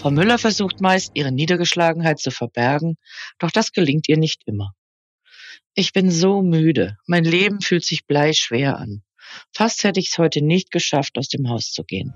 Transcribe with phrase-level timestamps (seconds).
[0.00, 2.96] Frau Müller versucht meist, ihre Niedergeschlagenheit zu verbergen,
[3.38, 4.72] doch das gelingt ihr nicht immer.
[5.74, 9.02] Ich bin so müde, mein Leben fühlt sich bleischwer an.
[9.54, 12.14] Fast hätte ich es heute nicht geschafft, aus dem Haus zu gehen.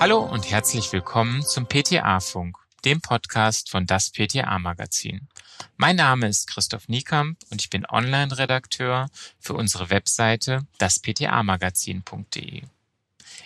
[0.00, 5.28] Hallo und herzlich willkommen zum PTA-Funk, dem Podcast von das PTA-Magazin.
[5.76, 9.08] Mein Name ist Christoph Niekamp und ich bin Online-Redakteur
[9.38, 12.62] für unsere Webseite daspta-magazin.de.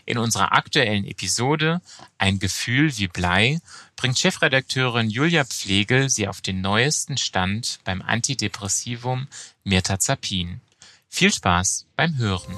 [0.04, 1.80] In unserer aktuellen Episode
[2.18, 3.60] Ein Gefühl wie Blei
[3.96, 9.28] bringt Chefredakteurin Julia Pflegel Sie auf den neuesten Stand beim Antidepressivum
[9.64, 10.60] Mirtazapin.
[11.09, 12.56] Viel Spaß beim Hören.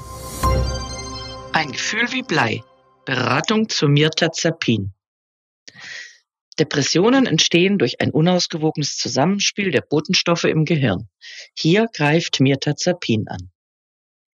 [1.52, 2.62] Ein Gefühl wie Blei.
[3.04, 4.93] Beratung zu Mirtazapin.
[6.58, 11.08] Depressionen entstehen durch ein unausgewogenes Zusammenspiel der Botenstoffe im Gehirn.
[11.56, 13.50] Hier greift Mirtazapin an.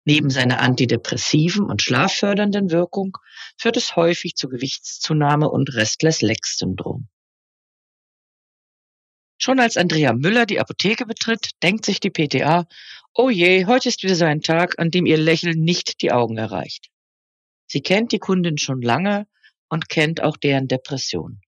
[0.05, 3.17] Neben seiner antidepressiven und schlaffördernden Wirkung
[3.59, 7.09] führt es häufig zu Gewichtszunahme und Restless-Legs-Syndrom.
[9.39, 12.67] Schon als Andrea Müller die Apotheke betritt, denkt sich die PTA,
[13.15, 16.37] oh je, heute ist wieder so ein Tag, an dem ihr Lächeln nicht die Augen
[16.37, 16.91] erreicht.
[17.67, 19.27] Sie kennt die Kundin schon lange
[19.69, 21.41] und kennt auch deren Depression.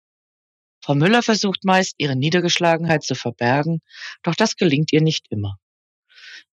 [0.86, 3.80] Frau Müller versucht meist, ihre Niedergeschlagenheit zu verbergen,
[4.22, 5.58] doch das gelingt ihr nicht immer.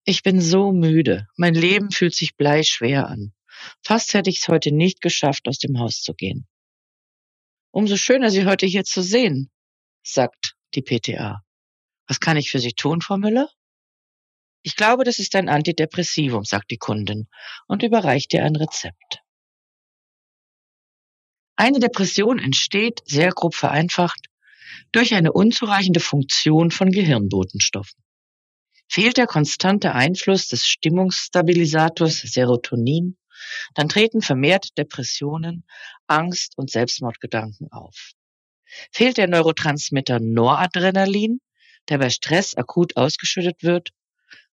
[0.05, 3.35] Ich bin so müde, mein Leben fühlt sich bleischwer an.
[3.85, 6.49] Fast hätte ich es heute nicht geschafft, aus dem Haus zu gehen.
[7.73, 9.51] Umso schöner, Sie heute hier zu sehen,
[10.03, 11.45] sagt die PTA.
[12.07, 13.51] Was kann ich für Sie tun, Frau Müller?
[14.63, 17.29] Ich glaube, das ist ein Antidepressivum, sagt die Kundin
[17.67, 19.22] und überreicht ihr ein Rezept.
[21.63, 24.27] Eine Depression entsteht, sehr grob vereinfacht,
[24.91, 28.03] durch eine unzureichende Funktion von Gehirnbotenstoffen.
[28.89, 33.17] Fehlt der konstante Einfluss des Stimmungsstabilisators Serotonin,
[33.77, 35.65] dann treten vermehrt Depressionen,
[36.09, 38.11] Angst und Selbstmordgedanken auf.
[38.91, 41.41] Fehlt der Neurotransmitter Noradrenalin,
[41.89, 43.91] der bei Stress akut ausgeschüttet wird,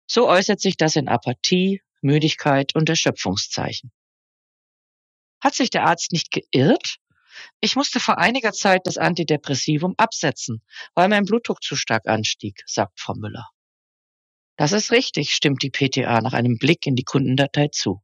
[0.06, 3.92] so äußert sich das in Apathie, Müdigkeit und Erschöpfungszeichen.
[5.44, 6.96] Hat sich der Arzt nicht geirrt?
[7.60, 10.62] Ich musste vor einiger Zeit das Antidepressivum absetzen,
[10.94, 13.48] weil mein Blutdruck zu stark anstieg, sagt Frau Müller.
[14.56, 18.02] Das ist richtig, stimmt die PTA nach einem Blick in die Kundendatei zu.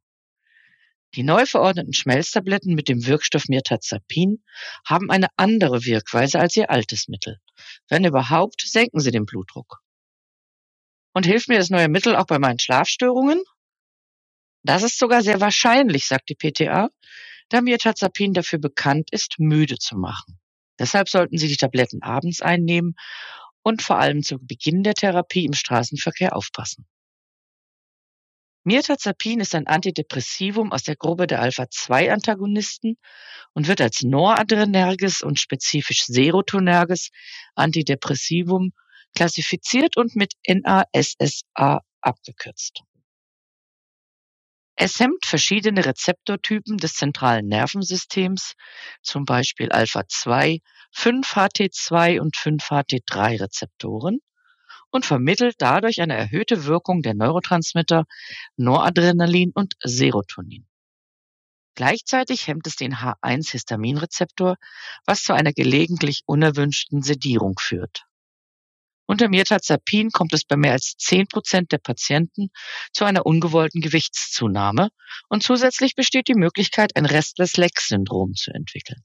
[1.15, 4.43] Die neu verordneten Schmelztabletten mit dem Wirkstoff Mirtazapin
[4.85, 7.39] haben eine andere Wirkweise als ihr altes Mittel.
[7.89, 9.81] Wenn überhaupt, senken sie den Blutdruck.
[11.13, 13.43] Und hilft mir das neue Mittel auch bei meinen Schlafstörungen?
[14.63, 16.89] Das ist sogar sehr wahrscheinlich, sagt die PTA,
[17.51, 20.39] da Mirtazapin dafür bekannt ist, müde zu machen.
[20.79, 22.95] Deshalb sollten Sie die Tabletten abends einnehmen
[23.61, 26.87] und vor allem zu Beginn der Therapie im Straßenverkehr aufpassen.
[28.63, 32.97] Mirtazapin ist ein Antidepressivum aus der Gruppe der Alpha-2-Antagonisten
[33.53, 37.09] und wird als noradrenerges und spezifisch serotonerges
[37.55, 38.71] Antidepressivum
[39.15, 42.83] klassifiziert und mit NASSA abgekürzt.
[44.75, 48.53] Es hemmt verschiedene Rezeptortypen des zentralen Nervensystems,
[49.01, 50.61] zum Beispiel Alpha-2,
[50.95, 54.19] 5-HT2 und 5-HT3 Rezeptoren
[54.89, 58.05] und vermittelt dadurch eine erhöhte Wirkung der Neurotransmitter
[58.57, 60.67] Noradrenalin und Serotonin.
[61.75, 64.57] Gleichzeitig hemmt es den H1-Histaminrezeptor,
[65.05, 68.05] was zu einer gelegentlich unerwünschten Sedierung führt.
[69.11, 72.49] Unter Mirtazapin kommt es bei mehr als 10 Prozent der Patienten
[72.93, 74.89] zu einer ungewollten Gewichtszunahme
[75.27, 79.03] und zusätzlich besteht die Möglichkeit, ein Restless-Leg-Syndrom zu entwickeln.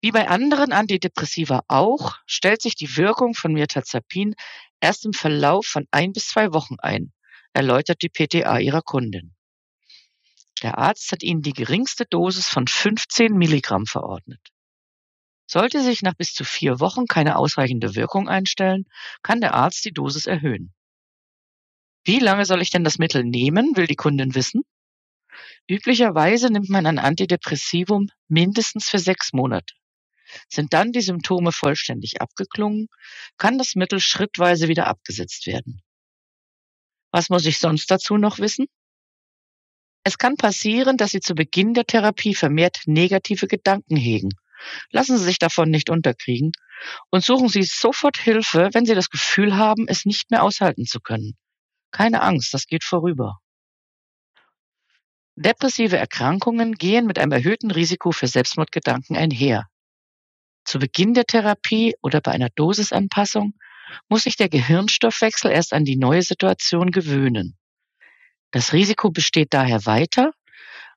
[0.00, 4.36] Wie bei anderen Antidepressiva auch, stellt sich die Wirkung von Mirtazapin
[4.78, 7.12] erst im Verlauf von ein bis zwei Wochen ein,
[7.52, 9.34] erläutert die PTA ihrer Kundin.
[10.62, 14.52] Der Arzt hat ihnen die geringste Dosis von 15 Milligramm verordnet.
[15.50, 18.84] Sollte sich nach bis zu vier Wochen keine ausreichende Wirkung einstellen,
[19.24, 20.72] kann der Arzt die Dosis erhöhen.
[22.04, 24.62] Wie lange soll ich denn das Mittel nehmen, will die Kundin wissen.
[25.68, 29.74] Üblicherweise nimmt man ein Antidepressivum mindestens für sechs Monate.
[30.48, 32.86] Sind dann die Symptome vollständig abgeklungen,
[33.36, 35.82] kann das Mittel schrittweise wieder abgesetzt werden.
[37.10, 38.66] Was muss ich sonst dazu noch wissen?
[40.04, 44.30] Es kann passieren, dass Sie zu Beginn der Therapie vermehrt negative Gedanken hegen
[44.90, 46.52] Lassen Sie sich davon nicht unterkriegen
[47.10, 51.00] und suchen Sie sofort Hilfe, wenn Sie das Gefühl haben, es nicht mehr aushalten zu
[51.00, 51.36] können.
[51.90, 53.40] Keine Angst, das geht vorüber.
[55.36, 59.68] Depressive Erkrankungen gehen mit einem erhöhten Risiko für Selbstmordgedanken einher.
[60.64, 63.54] Zu Beginn der Therapie oder bei einer Dosisanpassung
[64.08, 67.56] muss sich der Gehirnstoffwechsel erst an die neue Situation gewöhnen.
[68.50, 70.32] Das Risiko besteht daher weiter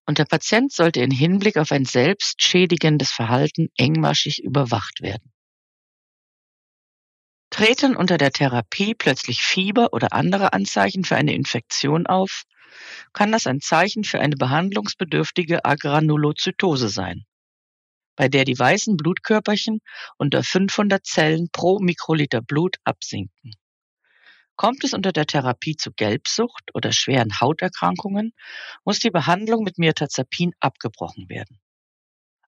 [0.05, 5.31] und der Patient sollte in Hinblick auf ein selbstschädigendes Verhalten engmaschig überwacht werden.
[7.49, 12.43] Treten unter der Therapie plötzlich Fieber oder andere Anzeichen für eine Infektion auf,
[13.13, 17.25] kann das ein Zeichen für eine behandlungsbedürftige Agranulozytose sein,
[18.15, 19.81] bei der die weißen Blutkörperchen
[20.17, 23.53] unter 500 Zellen pro Mikroliter Blut absinken.
[24.55, 28.33] Kommt es unter der Therapie zu Gelbsucht oder schweren Hauterkrankungen,
[28.85, 31.59] muss die Behandlung mit Mirtazapin abgebrochen werden.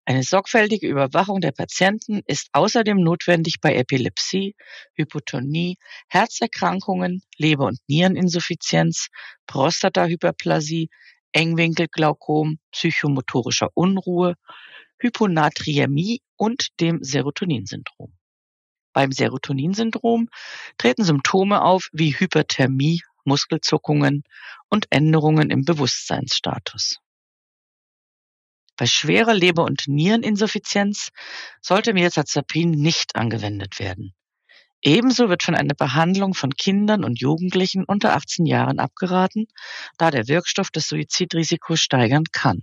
[0.07, 4.55] Eine sorgfältige Überwachung der Patienten ist außerdem notwendig bei Epilepsie,
[4.93, 5.77] Hypotonie,
[6.09, 9.07] Herzerkrankungen, Leber- und Niereninsuffizienz,
[9.47, 10.89] Prostatahyperplasie,
[11.31, 14.35] Engwinkelglaukom, psychomotorischer Unruhe,
[14.99, 18.13] Hyponatriämie und dem Serotoninsyndrom.
[18.95, 20.29] Beim Serotoninsyndrom
[20.77, 24.23] treten Symptome auf wie Hyperthermie, Muskelzuckungen
[24.69, 26.99] und Änderungen im Bewusstseinsstatus.
[28.77, 31.09] Bei schwerer Leber- und Niereninsuffizienz
[31.61, 34.13] sollte Mirtazapin nicht angewendet werden.
[34.81, 39.47] Ebenso wird von einer Behandlung von Kindern und Jugendlichen unter 18 Jahren abgeraten,
[39.97, 42.61] da der Wirkstoff das Suizidrisiko steigern kann.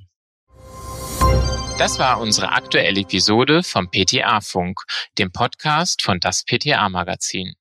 [1.83, 4.83] Das war unsere aktuelle Episode vom PTA-Funk,
[5.19, 7.55] dem Podcast von das PTA-Magazin.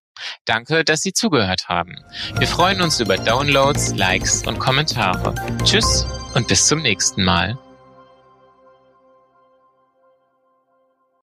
[0.46, 1.96] Danke, dass Sie zugehört haben.
[2.38, 5.34] Wir freuen uns über Downloads, Likes und Kommentare.
[5.64, 7.58] Tschüss und bis zum nächsten Mal.